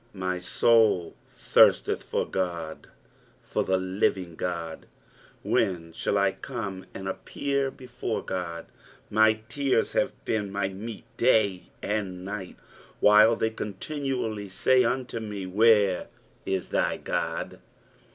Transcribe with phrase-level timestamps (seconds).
[0.13, 2.87] 2 My soul thirsteth for God,
[3.43, 4.87] for the living God:
[5.43, 8.65] when shall I come and appear before God?
[9.09, 12.57] 3 My tears have been my meat day and night,
[12.99, 16.07] while they continually say unto me, Where
[16.47, 17.59] is thy God